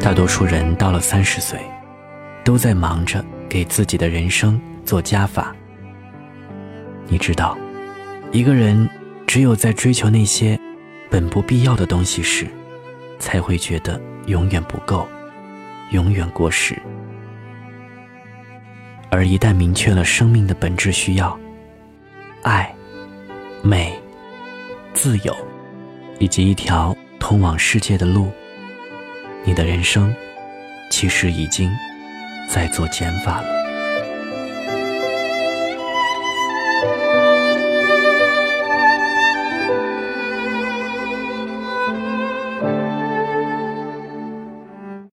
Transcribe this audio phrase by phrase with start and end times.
[0.00, 1.58] 大多数人到了三十岁，
[2.44, 5.54] 都在忙着给自己的人生做加法。
[7.06, 7.56] 你知道，
[8.32, 8.88] 一个人
[9.26, 10.58] 只有在追求那些
[11.10, 12.46] 本不必要的东西时，
[13.18, 15.06] 才会觉得永远不够，
[15.90, 16.80] 永远过时。
[19.10, 21.38] 而一旦明确了生命的本质需要，
[22.42, 22.74] 爱、
[23.62, 23.98] 美、
[24.92, 25.34] 自由，
[26.18, 28.30] 以及一条通往世界的路。
[29.48, 30.14] 你的人生，
[30.90, 31.70] 其实已经
[32.50, 33.57] 在做减法了。